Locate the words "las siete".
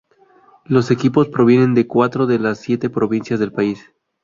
2.39-2.89